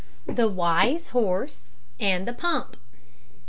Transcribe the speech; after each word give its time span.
THE 0.25 0.47
WISE 0.47 1.09
HORSE 1.09 1.73
AND 1.99 2.27
THE 2.27 2.33
PUMP. 2.33 2.75